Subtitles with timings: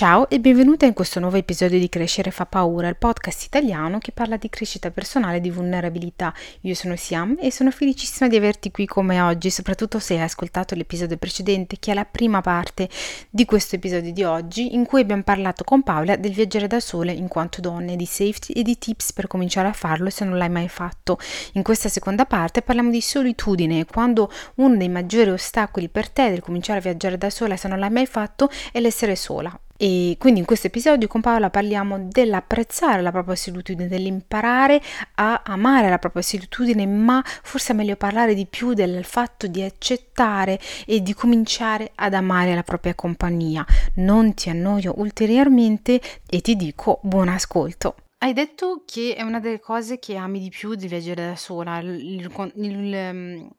[0.00, 4.12] Ciao e benvenuta in questo nuovo episodio di Crescere fa paura, il podcast italiano che
[4.12, 6.32] parla di crescita personale e di vulnerabilità.
[6.62, 10.74] Io sono Siam e sono felicissima di averti qui come oggi, soprattutto se hai ascoltato
[10.74, 12.88] l'episodio precedente, che è la prima parte
[13.28, 17.12] di questo episodio di oggi, in cui abbiamo parlato con Paola del viaggiare da sole
[17.12, 20.48] in quanto donne, di safety e di tips per cominciare a farlo se non l'hai
[20.48, 21.18] mai fatto.
[21.52, 26.40] In questa seconda parte parliamo di solitudine, quando uno dei maggiori ostacoli per te del
[26.40, 30.40] cominciare a viaggiare da sola se non l'hai mai fatto è l'essere sola e quindi
[30.40, 34.78] in questo episodio con Paola parliamo dell'apprezzare la propria solitudine, dell'imparare
[35.14, 39.62] a amare la propria solitudine, ma forse è meglio parlare di più del fatto di
[39.62, 43.64] accettare e di cominciare ad amare la propria compagnia.
[43.94, 47.94] Non ti annoio ulteriormente e ti dico buon ascolto.
[48.18, 51.78] Hai detto che è una delle cose che ami di più di viaggiare da sola,
[51.78, 53.50] il, il, il,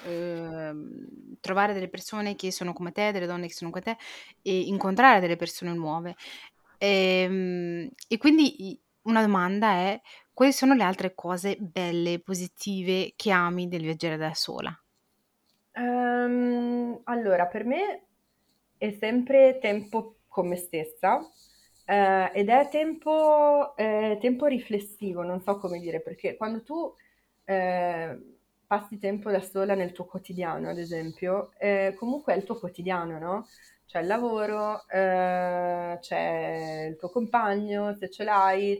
[0.00, 3.96] Ehm, trovare delle persone che sono come te, delle donne che sono come te
[4.42, 6.16] e incontrare delle persone nuove.
[6.78, 10.00] Ehm, e quindi una domanda è:
[10.32, 14.82] quali sono le altre cose belle, positive che ami del viaggiare da sola?
[15.74, 18.06] Ehm, allora, per me
[18.76, 21.20] è sempre tempo con me stessa,
[21.86, 26.94] ehm, ed è tempo ehm, tempo riflessivo, non so come dire, perché quando tu,
[27.44, 28.31] ehm
[28.72, 33.18] passi tempo da sola nel tuo quotidiano, ad esempio, eh, comunque è il tuo quotidiano,
[33.18, 33.46] no?
[33.86, 38.78] C'è il lavoro, eh, c'è il tuo compagno, se ce l'hai,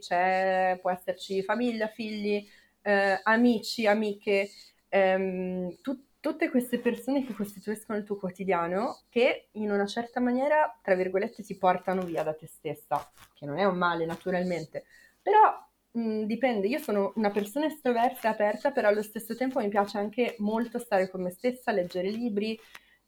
[0.81, 2.43] può esserci famiglia, figli,
[2.81, 4.48] eh, amici, amiche,
[4.89, 10.75] ehm, tu, tutte queste persone che costituiscono il tuo quotidiano che in una certa maniera,
[10.81, 14.85] tra virgolette, ti portano via da te stessa, che non è un male naturalmente,
[15.20, 15.55] però
[15.95, 19.98] Mhmm, dipende, io sono una persona estroversa e aperta, però allo stesso tempo mi piace
[19.98, 22.59] anche molto stare con me stessa, leggere libri,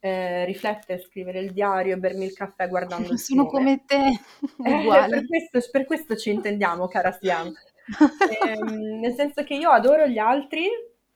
[0.00, 4.20] ehm, riflettere, scrivere il diario, bermi il caffè guardando il Sono come te,
[4.62, 7.52] Eh, per questo per questo ci intendiamo, cara Siam.
[8.46, 10.66] Ehm, nel senso che io adoro gli altri,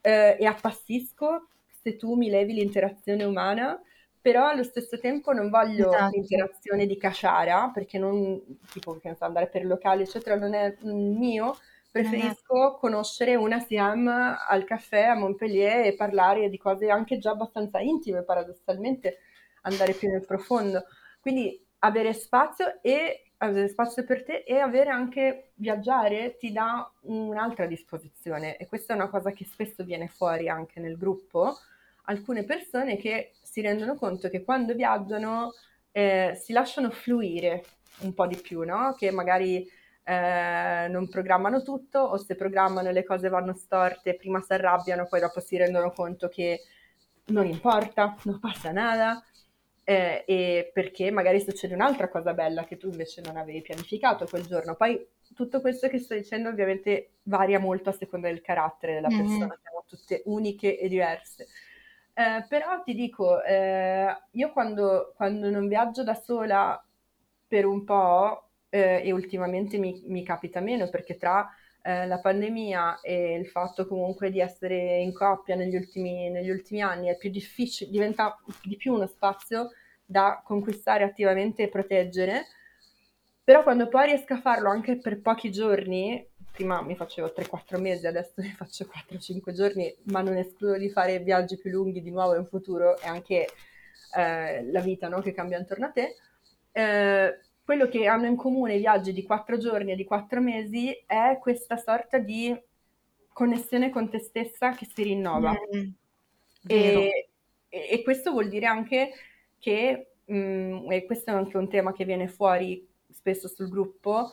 [0.00, 1.48] ehm, e appassisco
[1.82, 3.78] se tu mi levi l'interazione umana
[4.20, 6.10] però allo stesso tempo non voglio esatto.
[6.12, 8.40] l'interazione di Casciara, perché non,
[8.70, 11.56] tipo, so, andare per locali, eccetera, non è mio,
[11.90, 12.76] preferisco esatto.
[12.78, 18.22] conoscere una Siam al caffè a Montpellier e parlare di cose anche già abbastanza intime,
[18.22, 19.18] paradossalmente,
[19.62, 20.84] andare più nel profondo.
[21.20, 27.66] Quindi avere spazio e avere spazio per te e avere anche viaggiare ti dà un'altra
[27.66, 31.56] disposizione e questa è una cosa che spesso viene fuori anche nel gruppo
[32.04, 35.52] alcune persone che si rendono conto che quando viaggiano
[35.90, 37.64] eh, si lasciano fluire
[38.02, 38.94] un po' di più, no?
[38.96, 39.68] Che magari
[40.04, 45.18] eh, non programmano tutto o se programmano le cose vanno storte, prima si arrabbiano, poi
[45.18, 46.60] dopo si rendono conto che
[47.26, 49.20] non importa, non passa nada.
[49.82, 54.46] Eh, e perché magari succede un'altra cosa bella che tu invece non avevi pianificato quel
[54.46, 54.76] giorno.
[54.76, 55.04] Poi
[55.34, 59.18] tutto questo che sto dicendo ovviamente varia molto a seconda del carattere della mm-hmm.
[59.18, 59.60] persona, mm.
[59.62, 61.48] siamo tutte uniche e diverse.
[62.18, 66.84] Eh, però ti dico, eh, io quando, quando, non viaggio da sola
[67.46, 71.48] per un po', eh, e ultimamente mi, mi, capita meno perché tra
[71.80, 76.82] eh, la pandemia e il fatto comunque di essere in coppia negli ultimi, negli ultimi
[76.82, 79.70] anni è più difficile, diventa di più uno spazio
[80.04, 82.46] da conquistare attivamente e proteggere.
[83.44, 88.06] Però quando poi riesco a farlo anche per pochi giorni, prima mi facevo 3-4 mesi,
[88.06, 92.34] adesso mi faccio 4-5 giorni, ma non escludo di fare viaggi più lunghi di nuovo
[92.34, 93.48] in futuro e anche
[94.16, 96.16] eh, la vita no, che cambia intorno a te.
[96.72, 100.90] Eh, quello che hanno in comune i viaggi di 4 giorni e di 4 mesi
[101.06, 102.58] è questa sorta di
[103.30, 105.52] connessione con te stessa che si rinnova.
[105.52, 105.90] Mm,
[106.66, 107.28] e,
[107.68, 109.12] e, questo vuol dire anche
[109.58, 114.32] che, mh, mm, e questo è anche un tema che viene fuori spesso sul gruppo,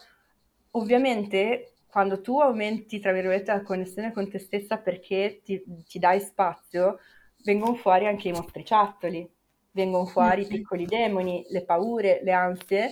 [0.71, 6.19] ovviamente quando tu aumenti, tra virgolette, la connessione con te stessa perché ti, ti dai
[6.19, 7.00] spazio,
[7.45, 9.25] vengono fuori anche i mostriciattoli,
[9.72, 12.92] vengono fuori i piccoli demoni, le paure, le ansie.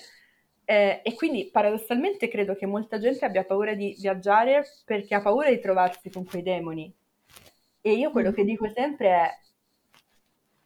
[0.63, 5.49] Eh, e quindi paradossalmente credo che molta gente abbia paura di viaggiare perché ha paura
[5.49, 6.89] di trovarsi con quei demoni.
[7.81, 9.37] E io quello che dico sempre è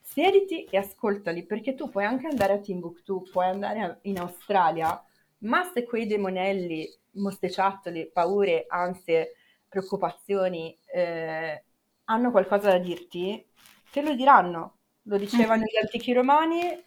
[0.03, 5.03] siediti e ascoltali, perché tu puoi anche andare a Timbuktu, puoi andare in Australia,
[5.39, 9.33] ma se quei demonelli mosteciattoli, paure, ansie,
[9.67, 11.63] preoccupazioni eh,
[12.05, 13.45] hanno qualcosa da dirti,
[13.91, 14.75] te lo diranno.
[15.03, 16.85] Lo dicevano gli antichi romani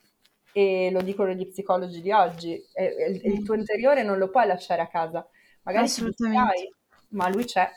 [0.53, 2.53] e lo dicono gli psicologi di oggi.
[2.73, 5.27] E, e, il tuo interiore non lo puoi lasciare a casa.
[5.63, 6.73] Magari ci dirai,
[7.09, 7.69] ma lui c'è.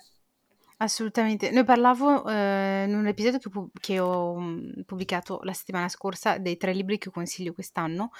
[0.77, 1.49] Assolutamente.
[1.51, 6.37] Ne parlavo, ehm, in un episodio che pu che ho, mhmm, pubblicato la settimana scorsa
[6.37, 8.11] dei 3 libri che consiglio quest'anno,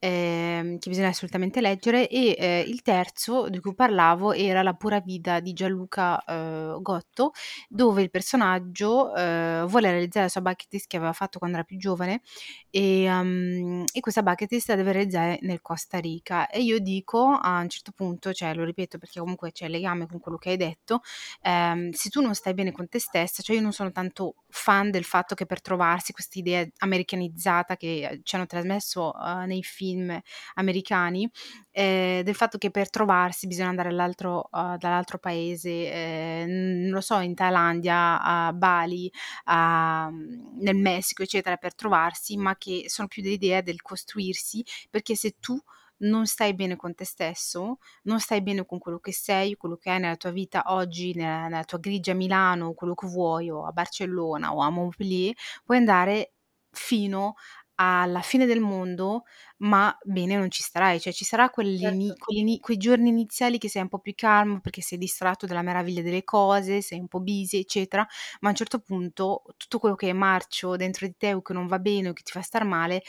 [0.00, 5.00] ehm, che bisogna assolutamente leggere e, ehm, il terzo di cui parlavo era La pura
[5.00, 7.32] vita di Gianluca, uhm, Gotto,
[7.68, 11.64] dove il personaggio, uhm, vuole realizzare la sua bucket list che aveva fatto quando era
[11.66, 12.22] più giovane,
[12.70, 16.48] e, um, e questa bucket list la deve realizzare nel Costa Rica.
[16.48, 20.18] E io dico a un certo punto, cioè lo ripeto perché comunque c'è legame con
[20.20, 21.02] quello che hai detto,
[21.42, 24.90] ehm se tu non stai bene con te stessa, cioè io non sono tanto fan
[24.90, 29.62] del fatto che per trovarsi questa idea americanizzata che eh, ci hanno trasmesso uh, nei
[29.62, 30.18] film
[30.54, 31.28] americani,
[31.70, 37.18] eh, del fatto che per trovarsi bisogna andare uh, dall'altro paese, eh, non lo so,
[37.20, 39.10] in Thailandia, a Bali,
[39.44, 40.10] a,
[40.58, 45.60] nel Messico, eccetera, per trovarsi, ma che sono più dell'idea del costruirsi, perché se tu
[46.00, 49.90] non stai bene con te stesso, non stai bene con quello che sei, quello che
[49.90, 53.72] hai nella tua vita oggi, nella, nella tua grigia Milano, quello che vuoi, o a
[53.72, 56.32] Barcellona o a Montpellier, puoi andare
[56.70, 57.34] fino
[57.82, 59.24] alla fine del mondo,
[59.58, 62.14] ma bene non ci starai, cioè ci sarà quelli, certo.
[62.18, 66.02] quelli, quei giorni iniziali che sei un po' più calmo perché sei distratto dalla meraviglia
[66.02, 68.06] delle cose, sei un po' busy, eccetera,
[68.40, 71.54] ma a un certo punto tutto quello che è marcio dentro di te o che
[71.54, 73.02] non va bene o che ti fa star male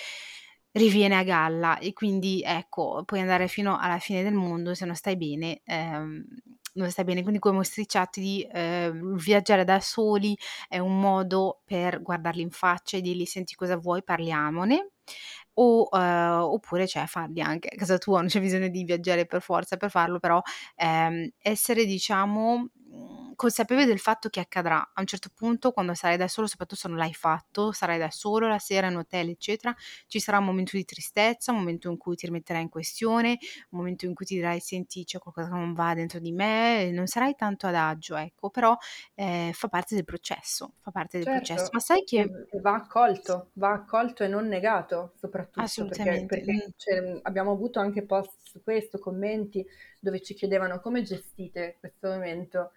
[0.74, 4.96] riviene a galla e quindi ecco, puoi andare fino alla fine del mondo se non
[4.96, 6.24] stai bene, ehm,
[6.74, 10.38] non stai bene, quindi come mostricciati di eh, viaggiare da soli
[10.70, 14.92] è un modo per guardarli in faccia e dirgli senti cosa vuoi, parliamone.
[15.56, 15.98] O, uh,
[16.54, 19.90] oppure cioè farli anche a casa tua, non c'è bisogno di viaggiare per forza per
[19.90, 20.42] farlo, però
[20.78, 22.70] ehm, essere diciamo
[23.42, 24.92] consapevole del fatto che accadrà.
[24.94, 28.12] A un certo punto, quando sarai da solo, soprattutto se non l'hai fatto, sarai da
[28.12, 29.74] solo la sera in hotel, eccetera,
[30.06, 33.40] ci sarà un momento di tristezza, un momento in cui ti rimetterai in questione,
[33.72, 36.92] un momento in cui ti dirai senti c'è qualcosa che non va dentro di me,
[36.92, 38.78] non sarai tanto adagio, ecco, però
[39.16, 41.70] eh, fa parte del processo, fa parte del certo, processo.
[41.72, 42.30] Ma sai che...
[42.62, 45.62] Va accolto, va accolto e non negato, soprattutto.
[45.62, 46.28] Assolutamente.
[46.28, 49.66] Perché, perché cioè, abbiamo avuto anche post su questo, commenti,
[50.00, 52.74] dove ci chiedevano come gestite questo momento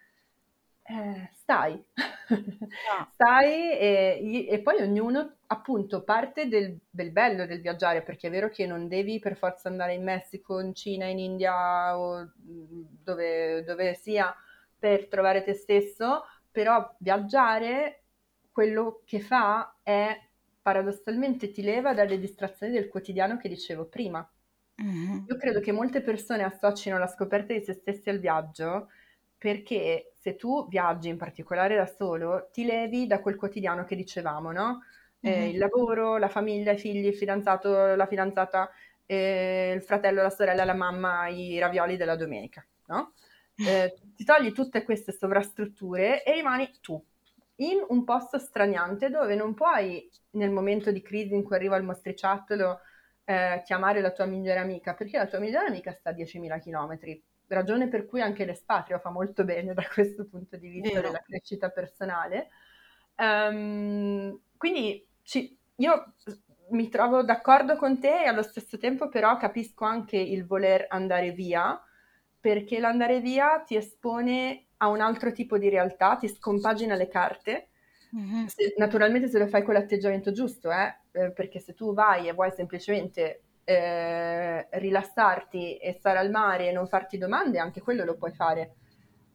[0.87, 3.09] eh, stai, ah.
[3.15, 8.51] stai e, e, poi ognuno appunto parte del, del, bello del viaggiare, perché è vero
[8.51, 13.95] che non devi per forza andare in Messico, in Cina, in India o dove, dove
[13.95, 14.35] sia
[14.79, 18.03] per trovare te stesso, però viaggiare
[18.53, 20.21] quello che fa è
[20.61, 24.27] paradossalmente ti leva dalle distrazioni del quotidiano che dicevo prima.
[24.83, 25.25] Mm-hmm.
[25.29, 28.89] Io credo che molte persone associno la scoperta di se stessi al viaggio
[29.37, 34.53] perché se tu viaggi in particolare da solo, ti levi da quel quotidiano che dicevamo,
[34.53, 34.83] no?
[35.21, 35.49] Eh, mm-hmm.
[35.51, 38.71] il lavoro, la famiglia, i figli, il fidanzato, la fidanzata,
[39.07, 43.13] eh, il fratello, la sorella, la mamma, i ravioli della domenica, no?
[43.57, 47.03] Eh, ti togli tutte queste sovrastrutture e rimani tu,
[47.57, 51.85] in un posto straniante dove non puoi, nel momento di crisi in cui arriva il
[51.85, 52.81] mostriciattolo,
[53.25, 56.99] eh, chiamare la tua migliore amica, perché la tua migliore amica sta a 10.000 km
[57.49, 61.69] ragione per cui anche l'espatrio fa molto bene da questo punto di vista della crescita
[61.71, 62.49] personale.
[63.17, 66.15] Um, quindi ci, io
[66.71, 71.33] mi trovo d'accordo con te e allo stesso tempo però capisco anche il voler andare
[71.33, 71.81] via,
[72.41, 77.69] perché l'andare via ti espone a un altro tipo di realtà, ti scompagina le carte.
[78.17, 78.47] Mm-hmm.
[78.47, 80.95] Se, naturalmente se lo fai con l'atteggiamento giusto, eh?
[81.13, 86.73] Eh, perché se tu vai e vuoi semplicemente eh, rilassarti e stare al mare e
[86.73, 88.75] non farti domande, anche quello lo puoi fare.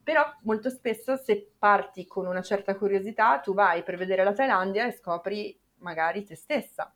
[0.03, 4.88] Però molto spesso se parti con una certa curiosità, tu vai per vedere la Thailandia
[4.88, 6.93] e scopri magari te stessa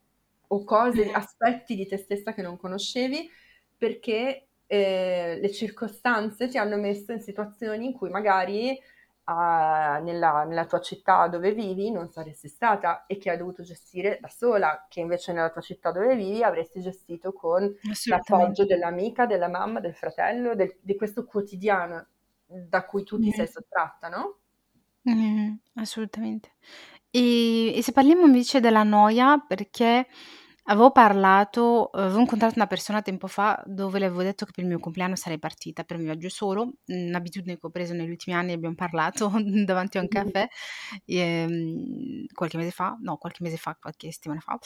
[0.48, 1.16] o cose, mm.
[1.16, 3.30] aspetti di te stessa che non conoscevi
[3.78, 8.80] perché eh, le circostanze ti hanno messo in situazioni in cui magari
[9.25, 14.18] a, nella, nella, tua città dove vivi non saresti stata e che hai dovuto gestire
[14.20, 17.74] da sola, che invece nella tua città dove vivi avresti gestito con
[18.06, 22.08] l'appoggio dell'amica, della mamma, del fratello, del, di questo quotidiano
[22.46, 23.32] da cui tu ti mm.
[23.32, 24.38] sei sottratta, no?
[25.10, 26.53] Mm, assolutamente.
[27.10, 30.08] E, e se parliamo invece della noia, perché
[30.67, 34.70] Avevo parlato avevo incontrato una persona tempo fa dove le avevo detto che per il
[34.70, 38.53] mio compleanno sarei partita per un viaggio solo, un'abitudine che ho preso negli ultimi anni,
[38.53, 39.29] abbiamo parlato
[39.65, 40.48] davanti a un caffè,
[41.05, 44.58] ehm, qualche mese fa, no qualche mese fa, qualche settimana fa,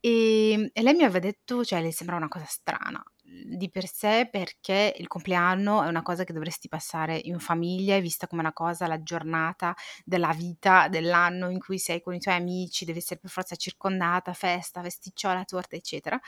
[0.00, 3.00] e e lei mi aveva detto cioè le sembrava una cosa strana
[3.44, 8.00] di per sé perché il compleanno è una cosa che dovresti passare in famiglia, è
[8.00, 9.74] vista come una cosa, la giornata
[10.04, 14.32] della vita, dell'anno in cui sei con i tuoi amici, devi essere per forza circondata,
[14.32, 16.18] festa, festicciola, torta, eccetera.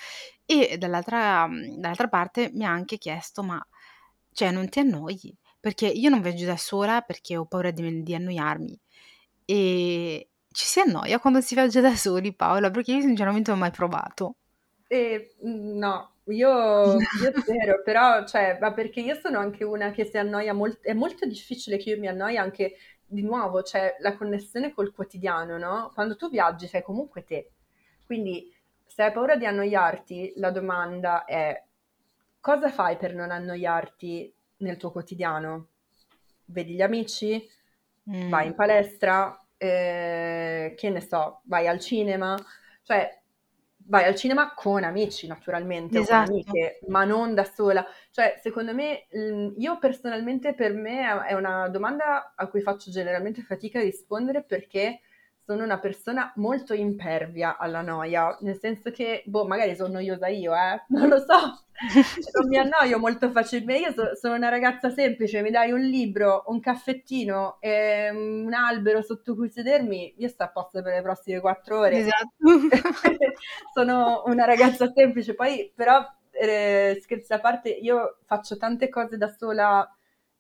[0.45, 3.65] E dall'altra, dall'altra parte mi ha anche chiesto, ma
[4.33, 5.37] cioè non ti annoi?
[5.61, 8.81] perché io non viaggio da sola perché ho paura di, di annoiarmi
[9.45, 13.63] e ci si annoia quando si viaggia da soli, Paola, perché io sinceramente non ho
[13.63, 14.37] mai provato.
[14.89, 20.19] Eh, no, io, io spero, però, cioè, ma perché io sono anche una che si
[20.19, 24.73] annoia molto, è molto difficile che io mi annoi anche di nuovo, cioè la connessione
[24.73, 25.91] col quotidiano, no?
[25.95, 27.53] Quando tu viaggi sei comunque te.
[28.05, 28.53] Quindi
[28.87, 31.63] se hai paura di annoiarti, la domanda è
[32.41, 35.69] cosa fai per non annoiarti nel tuo quotidiano?
[36.47, 37.49] Vedi gli amici?
[38.11, 38.29] Mm.
[38.29, 39.39] Vai in palestra?
[39.57, 42.37] Eh, che ne so, vai al cinema?
[42.83, 43.18] Cioè,
[43.89, 46.31] vai al cinema con amici, naturalmente, esatto.
[46.31, 47.85] con amiche, ma non da sola.
[48.11, 49.07] Cioè, secondo me,
[49.57, 55.01] io personalmente, per me è una domanda a cui faccio generalmente fatica a rispondere perché
[55.45, 60.55] sono una persona molto impervia alla noia, nel senso che, boh, magari sono noiosa io,
[60.55, 61.65] eh, non lo so,
[62.33, 66.45] non mi annoio molto facilmente, io so, sono una ragazza semplice, mi dai un libro,
[66.47, 71.41] un caffettino e un albero sotto cui sedermi, io sto a posto per le prossime
[71.41, 71.99] quattro ore.
[71.99, 72.29] Esatto.
[73.73, 79.29] sono una ragazza semplice, poi però, eh, scherzi a parte, io faccio tante cose da
[79.29, 79.89] sola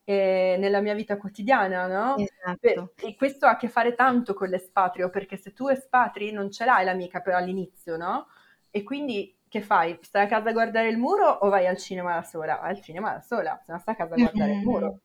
[0.05, 2.17] eh, nella mia vita quotidiana, no?
[2.17, 2.95] Esatto.
[2.97, 6.65] e questo ha a che fare tanto con l'espatrio, perché se tu espatri non ce
[6.65, 8.27] l'hai l'amica però all'inizio, no?
[8.71, 9.99] E quindi che fai?
[10.03, 12.57] Stai a casa a guardare il muro o vai al cinema da sola?
[12.57, 14.61] Vai al cinema da sola, se no stai a casa a guardare mm-hmm.
[14.61, 15.01] il muro.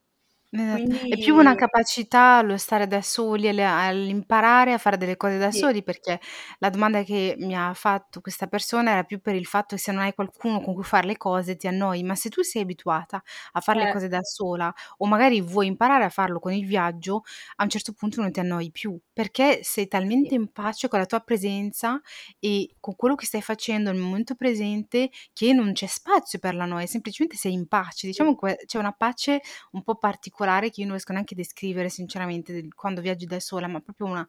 [0.55, 0.83] Esatto.
[1.07, 5.57] È più una capacità lo stare da soli, all'imparare a fare delle cose da sì.
[5.57, 6.19] soli, perché
[6.59, 9.91] la domanda che mi ha fatto questa persona era più per il fatto che se
[9.91, 13.19] non hai qualcuno con cui fare le cose ti annoi, ma se tu sei abituata
[13.53, 17.23] a fare le cose da sola o magari vuoi imparare a farlo con il viaggio,
[17.55, 20.35] a un certo punto non ti annoi più, perché sei talmente sì.
[20.35, 21.99] in pace con la tua presenza
[22.39, 26.65] e con quello che stai facendo nel momento presente che non c'è spazio per la
[26.65, 28.05] noia, semplicemente sei in pace.
[28.05, 29.41] Diciamo che c'è una pace
[29.71, 33.39] un po' particolare particolare che io non riesco neanche a descrivere sinceramente quando viaggi da
[33.39, 34.27] sola, ma proprio una...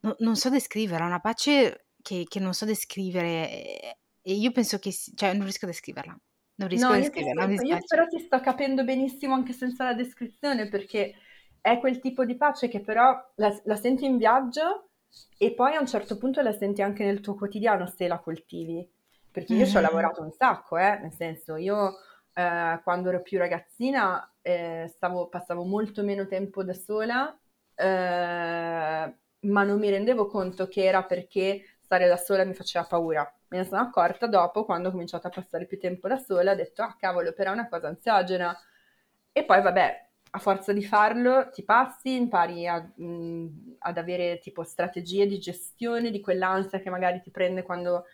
[0.00, 4.92] No, non so descriverla, una pace che, che, non so descrivere e io penso che...
[4.92, 6.18] cioè non riesco a descriverla.
[6.56, 7.44] Non riesco no, a descriverla.
[7.44, 11.14] Io, io però ti sto capendo benissimo anche senza la descrizione perché
[11.60, 14.90] è quel tipo di pace che però la, la senti in viaggio
[15.38, 18.88] e poi a un certo punto la senti anche nel tuo quotidiano se la coltivi.
[19.30, 19.68] Perché io mm-hmm.
[19.68, 20.98] ci ho lavorato un sacco, eh?
[20.98, 21.96] nel senso io
[22.36, 27.34] eh, quando ero più ragazzina eh, stavo, passavo molto meno tempo da sola,
[27.74, 33.22] eh, ma non mi rendevo conto che era perché stare da sola mi faceva paura.
[33.48, 36.54] Me ne sono accorta dopo, quando ho cominciato a passare più tempo da sola, ho
[36.54, 38.54] detto, ah cavolo, però è una cosa ansiogena.
[39.32, 43.46] E poi, vabbè, a forza di farlo ti passi, impari a, mh, mm,
[43.78, 48.04] ad avere tipo strategie di gestione di quell'ansia che magari ti prende quando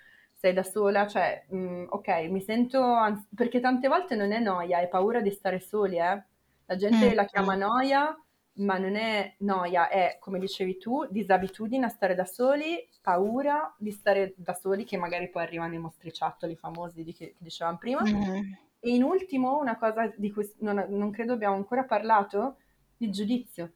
[0.42, 4.40] sei da sola, cioè, mh, mm, ok, mi sento, ans- perché tante volte non è
[4.40, 6.20] noia, è paura di stare soli, eh?
[6.64, 7.14] La gente mm.
[7.14, 8.12] la chiama noia,
[8.54, 13.92] ma non è noia, è, come dicevi tu, disabitudine a stare da soli, paura di
[13.92, 18.02] stare da soli, che magari poi arrivano i mostriciattoli famosi di che, che dicevamo prima.
[18.02, 18.52] Mm.
[18.80, 22.56] E in ultimo, una cosa di cui non, non credo abbiamo ancora parlato,
[22.96, 23.74] il giudizio.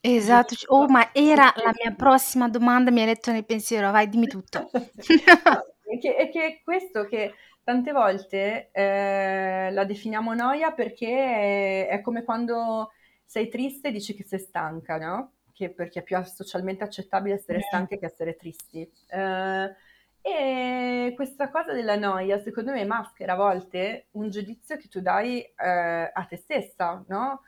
[0.00, 4.26] Esatto, oh, ma era la mia prossima domanda, mi hai letto nel pensiero, vai, dimmi
[4.26, 4.68] tutto.
[5.92, 12.00] E che, e che questo che tante volte eh, la definiamo noia perché è, è,
[12.00, 12.92] come quando
[13.26, 15.32] sei triste e dici che sei stanca, no?
[15.52, 18.90] Che, perché è più socialmente accettabile essere stanchi che essere tristi.
[19.06, 19.74] Eh,
[20.22, 25.42] e questa cosa della noia, secondo me, maschera a volte un giudizio che tu dai
[25.42, 27.42] eh, a te stessa, no?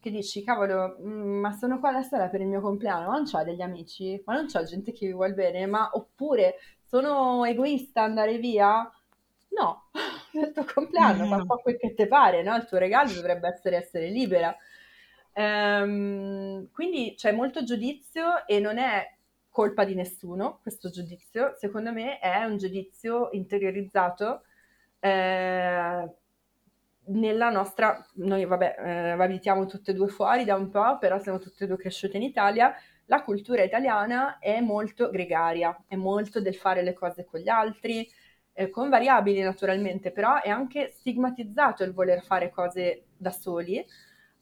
[0.00, 3.24] Che dici, cavolo, mm, ma sono qua da sera per il mio compleanno, ma non
[3.24, 6.54] c'ho degli amici, ma non c'ho gente che mi vuole bene, ma oppure
[6.90, 8.90] sono egoista andare via?
[9.50, 9.90] No,
[10.34, 12.56] il tuo compleanno, fa un po' quel che ti pare, no?
[12.56, 14.54] Il tuo regalo dovrebbe essere essere libera.
[15.32, 19.08] Ehm, quindi c'è molto giudizio e non è
[19.48, 24.42] colpa di nessuno questo giudizio, secondo me è un giudizio interiorizzato
[24.98, 26.08] eh,
[27.06, 31.38] nella nostra, noi vabbè, eh, abitiamo tutte e due fuori da un po', però siamo
[31.38, 32.74] tutte e due cresciute in Italia
[33.10, 38.08] la cultura italiana è molto gregaria, è molto del fare le cose con gli altri,
[38.52, 43.84] eh, con variabili naturalmente, però è anche stigmatizzato il voler fare cose da soli.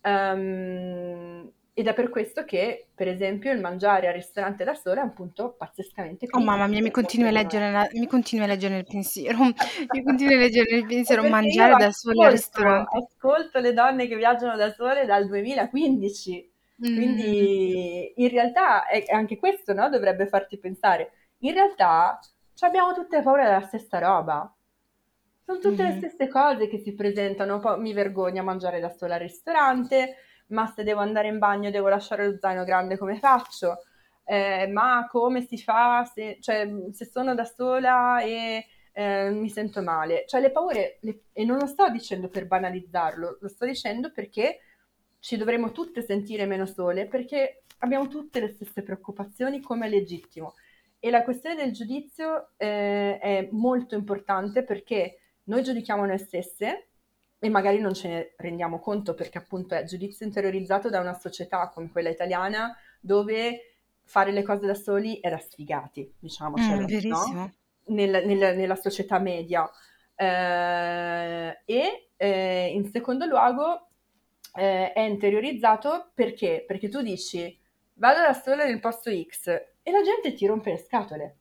[0.02, 5.04] Um, ed è per questo che, per esempio, il mangiare al ristorante da sola è
[5.04, 8.78] un punto pazzescamente Oh mamma mia, mi continui, a leggere la, mi continui a leggere
[8.78, 9.38] il pensiero.
[9.94, 12.98] mi continui a leggere il pensiero, mangiare da sola al ristorante.
[12.98, 18.22] Ascolto le donne che viaggiano da sole dal 2015 quindi mm.
[18.22, 19.88] in realtà è anche questo no?
[19.88, 21.12] dovrebbe farti pensare.
[21.38, 22.18] In realtà
[22.60, 24.52] abbiamo tutte paura della stessa roba.
[25.44, 29.14] Sono tutte le stesse cose che si presentano, poi mi vergogno a mangiare da sola
[29.14, 30.16] al ristorante,
[30.48, 33.78] ma se devo andare in bagno devo lasciare lo zaino grande come faccio?
[34.24, 39.82] Eh, ma come si fa se, cioè, se sono da sola e eh, mi sento
[39.82, 40.24] male?
[40.26, 44.58] Cioè le paure, le, e non lo sto dicendo per banalizzarlo, lo sto dicendo perché
[45.20, 50.54] ci dovremmo tutte sentire meno sole, perché abbiamo tutte le stesse preoccupazioni come è legittimo.
[50.98, 56.88] E la questione del giudizio eh, è molto importante perché noi giudichiamo noi stesse
[57.38, 61.68] e magari non ce ne rendiamo conto perché appunto è giudizio interiorizzato da una società
[61.68, 67.52] come quella italiana dove fare le cose da soli è da sfigati, diciamocelo, mm, no?
[67.86, 69.70] nel, nel, nella società media.
[70.16, 73.87] Eh, e eh, in secondo luogo
[74.54, 76.64] eh, è interiorizzato perché?
[76.66, 77.58] Perché tu dici
[77.98, 81.36] vado da sola nel posto X e la gente ti rompe le scatole.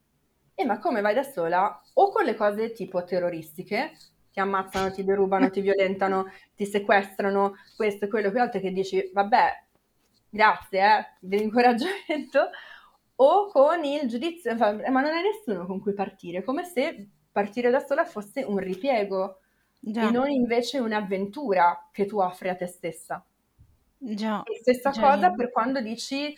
[0.55, 1.81] E ma come vai da sola?
[1.93, 3.91] O con le cose tipo terroristiche,
[4.31, 9.65] ti ammazzano, ti derubano, ti violentano, ti sequestrano, questo e quello, quell'altro che dici, vabbè,
[10.29, 12.49] grazie, eh, dell'incoraggiamento,
[13.17, 17.85] o con il giudizio, ma non hai nessuno con cui partire, come se partire da
[17.85, 19.41] sola fosse un ripiego
[19.91, 20.07] Già.
[20.07, 23.23] e non invece un'avventura che tu offri a te stessa.
[23.97, 24.43] Già.
[24.43, 25.01] E stessa Già.
[25.01, 26.37] cosa per quando dici,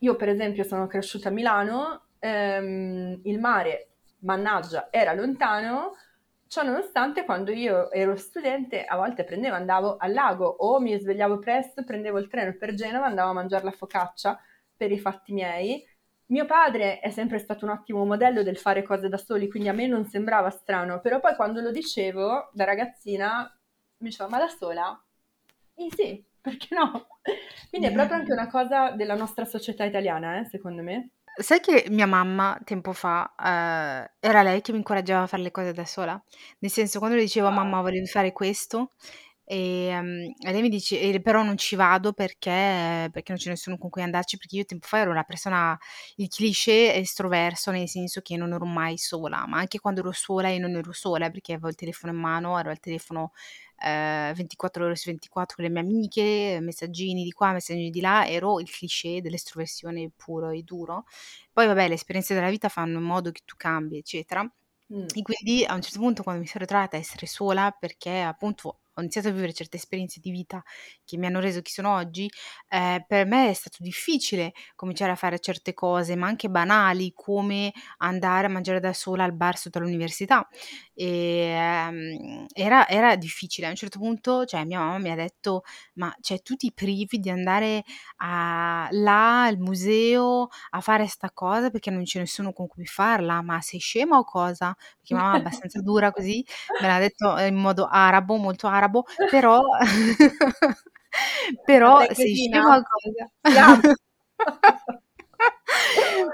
[0.00, 3.88] io per esempio sono cresciuta a Milano ehm, il mare,
[4.20, 5.94] mannaggia, era lontano,
[6.46, 11.38] ciò nonostante quando io ero studente a volte prendevo, andavo al lago o mi svegliavo
[11.38, 14.40] presto, prendevo il treno per Genova, andavo a mangiare la focaccia
[14.76, 15.86] per i fatti miei.
[16.30, 19.72] Mio padre è sempre stato un ottimo modello del fare cose da soli, quindi a
[19.72, 23.50] me non sembrava strano, però poi quando lo dicevo da ragazzina
[23.98, 25.02] mi diceva ma da sola?
[25.74, 27.08] E sì, perché no?
[27.70, 31.10] Quindi è proprio anche una cosa della nostra società italiana, eh, secondo me.
[31.40, 35.52] Sai che mia mamma tempo fa, ehm, era lei che mi incoraggiava a fare le
[35.52, 36.20] cose da sola?
[36.58, 38.90] Nel senso, quando le dicevo: "Mamma, volevo fare questo",
[39.48, 42.50] ehm, e lei mi dice "Ehm, però non ci vado perché
[43.12, 45.78] perché non c'è nessuno con cui andarci", perché io tempo fa ero una persona
[46.16, 50.48] il cliché estroverso, nel senso che non ero mai sola, ma anche quando ero sola
[50.50, 53.32] io non ero sola, perché avevo il telefono in mano, ero al telefono
[53.84, 58.26] eh, 24 ore su 24 con le mie amiche, messaggini di qua, messaggini di là,
[58.28, 61.04] ero il cliché dell'estroversione puro e duro.
[61.52, 64.42] Poi vabbè, le esperienze della vita fanno in modo che tu cambi, eccetera.
[64.90, 65.08] Mm.
[65.14, 68.80] E quindi a un certo punto quando mi sono ritrovata a essere sola, perché appunto
[68.98, 70.62] ho iniziato a vivere certe esperienze di vita
[71.04, 72.28] che mi hanno reso chi sono oggi,
[72.68, 77.72] eh, per me è stato difficile cominciare a fare certe cose, ma anche banali, come
[77.98, 80.46] andare a mangiare da sola al bar sotto l'università.
[80.94, 83.66] E, ehm, era, era, difficile.
[83.68, 85.62] A un certo punto, cioè, mia mamma mi ha detto:
[85.94, 87.84] Ma cioè, tu ti privi di andare
[88.16, 93.42] a, là al museo a fare sta cosa perché non c'è nessuno con cui farla?
[93.42, 94.74] Ma sei scema o cosa?
[94.98, 96.44] Perché mamma è abbastanza dura così,
[96.80, 99.62] me l'ha detto in modo arabo, molto arabo arabo, però,
[101.64, 103.30] però sei scemo a cosa?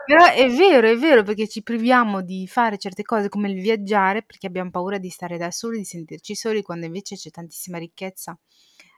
[0.07, 4.23] Però è vero, è vero, perché ci priviamo di fare certe cose come il viaggiare
[4.23, 8.39] perché abbiamo paura di stare da soli, di sentirci soli, quando invece c'è tantissima ricchezza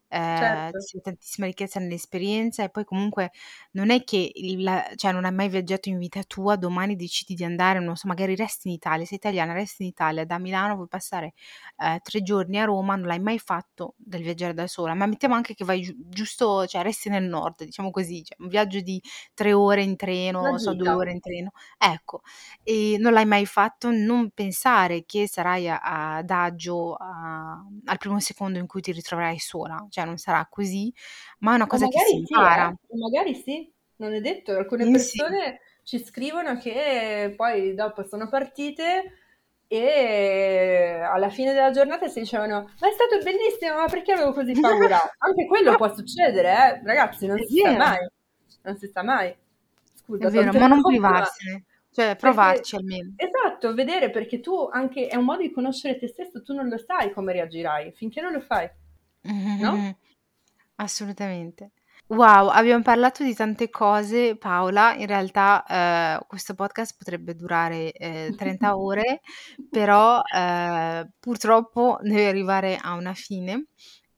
[0.08, 0.86] Ehm, Certo.
[0.86, 3.32] c'è tantissima ricchezza nell'esperienza e poi comunque
[3.72, 4.64] non è che il
[4.96, 8.36] cioè non hai mai viaggiato in vita tua, domani decidi di andare, non so, magari
[8.36, 11.34] resti in Italia, sei italiana, resti in Italia, da Milano vuoi passare,
[11.78, 15.34] ehm, 3 giorni a Roma, non l'hai mai fatto del viaggiare da sola, ma mettiamo
[15.34, 19.02] anche che vai giu giusto cioè resti nel nord, diciamo così, cioè un viaggio di
[19.34, 22.20] 3 ore in treno, so, 2 ore in treno, ecco,
[22.62, 28.58] e non l'hai mai fatto, non pensare che sarai ad agio a al primo secondo
[28.58, 30.92] in cui ti ritroverai sola cioè non sarà così,
[31.38, 32.74] ma è una cosa che si impara.
[32.78, 32.98] Sì, eh?
[32.98, 34.52] Magari sì, non è detto.
[34.52, 35.98] Alcune eh, persone sì.
[35.98, 39.12] ci scrivono che poi dopo sono partite
[39.68, 44.52] e alla fine della giornata si dicevano ma è stato bellissimo, ma perché avevo così
[44.60, 44.98] paura?
[45.18, 46.82] Anche quello può succedere, eh?
[46.84, 47.72] ragazzi, non è si vero.
[47.72, 48.08] sa mai.
[48.62, 49.34] Non si sa mai.
[49.94, 51.64] Scusa, è vero, ma non privarsene.
[51.90, 53.14] Cioè, provarci perché, almeno.
[53.16, 56.76] Esatto, vedere perché tu anche è un modo di conoscere te stesso, tu non lo
[56.76, 58.68] sai come reagirai finché non lo fai.
[59.26, 59.96] No?
[60.76, 61.72] Assolutamente.
[62.08, 64.94] Wow, abbiamo parlato di tante cose, Paola.
[64.94, 65.64] In realtà
[66.20, 69.20] eh, questo podcast potrebbe durare eh, 30 ore,
[69.68, 73.66] però eh, purtroppo deve arrivare a una fine.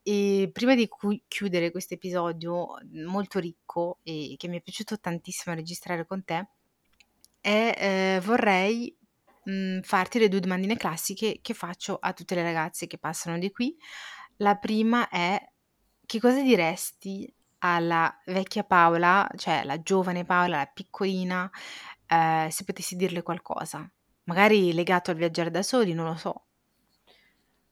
[0.03, 5.55] E prima di cu- chiudere questo episodio molto ricco e che mi è piaciuto tantissimo
[5.55, 6.47] registrare con te,
[7.41, 8.95] è, eh, vorrei
[9.45, 13.39] mh, mm, farti le due domandine classiche che faccio a tutte le ragazze che passano
[13.39, 13.75] di qui.
[14.41, 15.37] La prima è:
[16.05, 21.49] che cosa diresti alla vecchia Paola, cioè la giovane Paola, la piccolina,
[22.07, 23.89] ehm, se potessi dirle qualcosa?
[24.23, 26.43] Magari legato al viaggiare da soli, non lo so.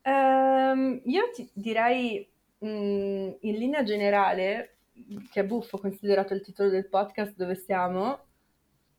[0.06, 2.28] Ehm, io ti direi
[2.60, 4.78] mh, in linea generale,
[5.32, 8.20] che è buffo considerato il titolo del podcast dove siamo,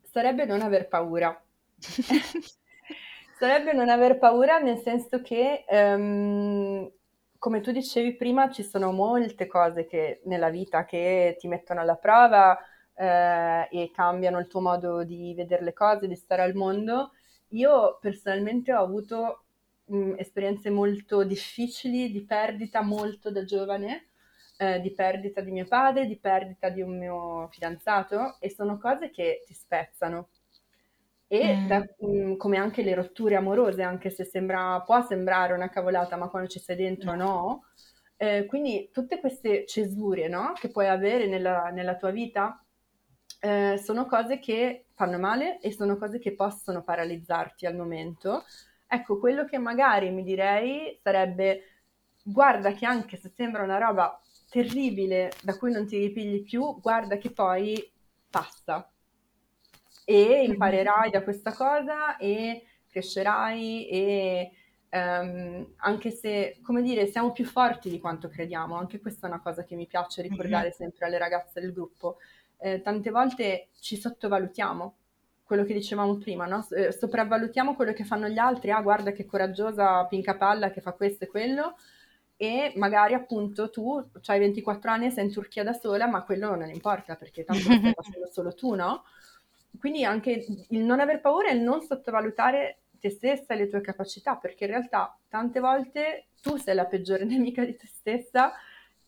[0.02, 1.40] sarebbe non aver paura.
[3.38, 6.90] sarebbe non aver paura nel senso che, ehm,
[7.38, 11.96] come tu dicevi prima, ci sono molte cose che, nella vita che ti mettono alla
[11.96, 12.58] prova
[12.94, 17.12] eh, e cambiano il tuo modo di vedere le cose, di stare al mondo.
[17.50, 19.44] Io personalmente ho avuto
[19.86, 24.08] mh, esperienze molto difficili di perdita molto da giovane,
[24.58, 29.10] eh, di perdita di mio padre, di perdita di un mio fidanzato e sono cose
[29.10, 30.28] che ti spezzano.
[31.28, 31.66] E mm.
[31.66, 36.28] da, mh, come anche le rotture amorose, anche se sembra, può sembrare una cavolata, ma
[36.28, 37.24] quando ci sei dentro no.
[37.24, 37.64] no.
[38.16, 42.60] Eh, quindi tutte queste cesure no, che puoi avere nella, nella tua vita
[43.40, 48.42] eh, sono cose che fanno male e sono cose che possono paralizzarti al momento,
[48.90, 51.62] Ecco, quello che magari mi direi sarebbe
[52.22, 57.18] guarda che anche se sembra una roba terribile da cui non ti ripigli più, guarda
[57.18, 57.92] che poi
[58.30, 58.90] passa
[60.10, 64.50] e imparerai da questa cosa e crescerai e
[64.88, 69.42] um, anche se, come dire, siamo più forti di quanto crediamo, anche questa è una
[69.42, 72.16] cosa che mi piace ricordare sempre alle ragazze del gruppo.
[72.56, 74.96] Eh, tante volte ci sottovalutiamo
[75.42, 76.66] quello che dicevamo prima, no?
[76.70, 80.92] Eh, sopravvalutiamo quello che fanno gli altri, ah guarda che coraggiosa pinca palla che fa
[80.92, 81.76] questo e quello,
[82.38, 86.54] e magari appunto tu hai 24 anni e sei in Turchia da sola, ma quello
[86.54, 89.04] non importa perché tanto lo stai facendo solo tu, no?
[89.78, 93.80] Quindi anche il non aver paura e il non sottovalutare te stessa e le tue
[93.80, 98.52] capacità, perché in realtà tante volte tu sei la peggiore nemica di te stessa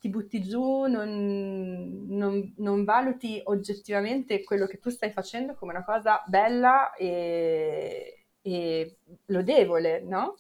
[0.01, 5.85] ti butti giù, non, non, non, valuti oggettivamente quello che tu stai facendo come una
[5.85, 8.97] cosa bella e, e
[9.27, 10.37] lodevole, no?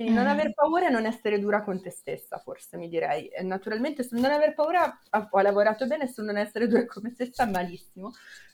[0.00, 0.30] Quindi non mm.
[0.30, 3.26] aver paura e non essere dura con te stessa, forse mi direi.
[3.28, 7.10] E naturalmente sul non aver paura ho lavorato bene, sul non essere dura con me
[7.10, 8.10] stessa malissimo,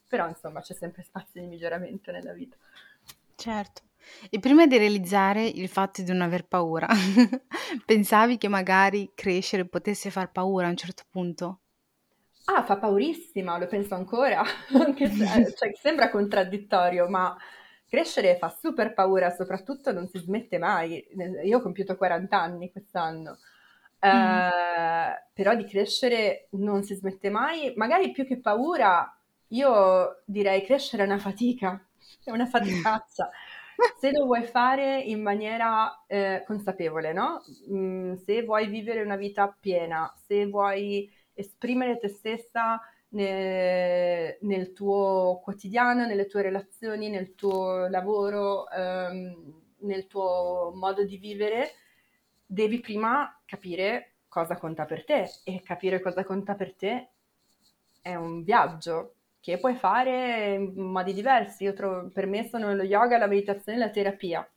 [0.08, 2.56] però insomma c'è sempre spazio di miglioramento nella vita.
[3.36, 3.82] Certo.
[4.28, 6.88] E prima di realizzare il fatto di non aver paura,
[7.86, 11.60] pensavi che magari crescere potesse far paura a un certo punto?
[12.46, 14.42] Ah, fa paurissima, lo penso ancora,
[14.74, 17.36] anche se eh, cioè, sembra contraddittorio, ma
[17.88, 21.06] crescere fa super paura, soprattutto non si smette mai.
[21.44, 23.38] Io ho compiuto 40 anni quest'anno,
[24.06, 24.10] mm.
[24.10, 29.10] eh, però di crescere non si smette mai, magari più che paura,
[29.48, 31.80] io direi crescere è una fatica,
[32.24, 33.30] è una faticazza
[33.98, 37.42] se lo vuoi fare in maniera eh, consapevole, no?
[37.70, 45.40] Mm, se vuoi vivere una vita piena, se vuoi esprimere te stessa nel, nel tuo
[45.42, 51.72] quotidiano, nelle tue relazioni, nel tuo lavoro, ehm, nel tuo modo di vivere,
[52.44, 57.08] devi prima capire cosa conta per te e capire cosa conta per te
[58.02, 61.64] è un viaggio, che puoi fare in modi diversi.
[61.64, 64.48] Io trovo, per me sono lo yoga, la meditazione e la terapia.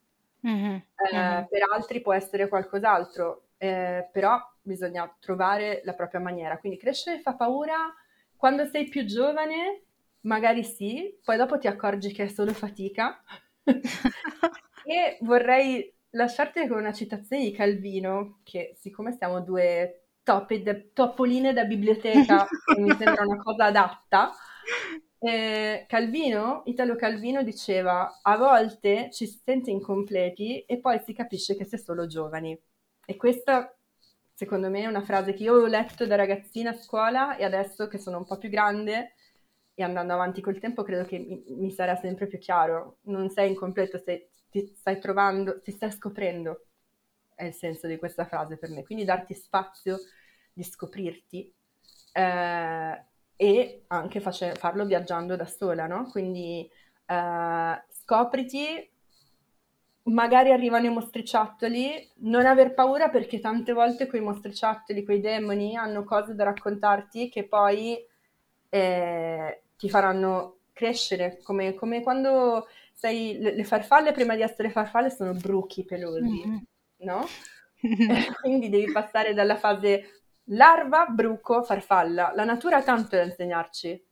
[0.48, 0.76] Mm-hmm.
[0.76, 1.44] Eh, mm-hmm.
[1.46, 6.58] Per altri può essere qualcos'altro, eh, però bisogna trovare la propria maniera.
[6.58, 7.94] Quindi crescere fa paura
[8.40, 9.84] quando sei più giovane,
[10.22, 13.22] magari sì, poi dopo ti accorgi che è solo fatica.
[14.86, 22.48] e vorrei lasciarti con una citazione di Calvino, che siccome siamo due topoline da biblioteca,
[22.80, 24.32] mi sembra una cosa adatta,
[25.20, 31.58] eh, Calvino, Italo Calvino diceva a volte ci si sente incompleti e poi si capisce
[31.58, 32.58] che si è solo giovani.
[33.06, 33.76] E questa
[34.40, 37.90] secondo me è una frase che io ho letto da ragazzina a scuola e adesso
[37.90, 39.16] che sono un po' più grande
[39.74, 43.00] e andando avanti col tempo credo che mi, mi sarà sempre più chiaro.
[43.04, 46.68] Non sei incompleto, sei, ti stai trovando, ti stai scoprendo,
[47.36, 48.84] è il senso di questa frase per me.
[48.84, 49.98] Quindi darti spazio
[50.54, 51.54] di scoprirti
[52.14, 56.10] eh, e anche face- farlo viaggiando da sola, no?
[56.12, 56.66] Quindi
[57.08, 58.90] uh, scopriti,
[60.04, 66.04] magari arrivano i mostriciattoli, non aver paura perché tante volte quei mostriciattoli, quei demoni hanno
[66.04, 67.98] cose da raccontarti che poi
[68.70, 75.10] eh, ti faranno crescere, come, come quando sei, le, le, farfalle prima di essere farfalle
[75.10, 76.58] sono bruchi pelosi, mm-hmm.
[77.00, 77.26] no?
[78.42, 80.20] quindi devi passare dalla fase
[80.52, 82.32] Larva, bruco, farfalla.
[82.36, 84.06] La natura ha tanto da insegnarci.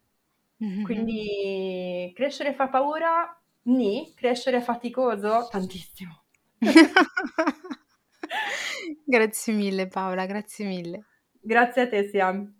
[0.63, 0.83] Mm-hmm.
[0.83, 3.41] Quindi crescere fa paura?
[3.67, 4.13] Ni.
[4.15, 5.47] Crescere è faticoso?
[5.49, 6.23] Tantissimo.
[9.05, 11.05] grazie mille Paola, grazie mille.
[11.41, 12.56] Grazie a te Siam.